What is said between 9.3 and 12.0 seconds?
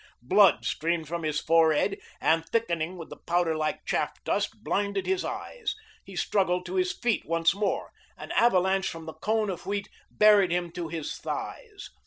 of wheat buried him to his thighs.